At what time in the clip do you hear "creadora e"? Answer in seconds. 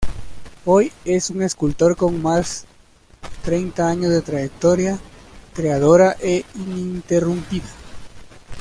5.53-6.43